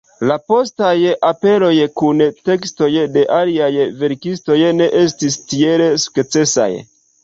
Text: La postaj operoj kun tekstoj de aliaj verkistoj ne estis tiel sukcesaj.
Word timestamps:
La 0.29 0.35
postaj 0.51 0.93
operoj 1.31 1.73
kun 2.01 2.25
tekstoj 2.51 2.89
de 3.19 3.25
aliaj 3.39 3.71
verkistoj 4.03 4.61
ne 4.83 4.93
estis 5.07 5.43
tiel 5.55 5.89
sukcesaj. 6.11 6.73